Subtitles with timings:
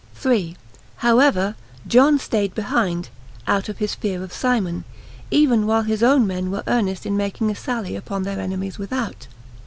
[0.15, 0.57] 3.
[0.95, 1.53] However,
[1.85, 3.09] John staid behind,
[3.45, 4.83] out of his fear of Simon,
[5.29, 9.27] even while his own men were earnest in making a sally upon their enemies without.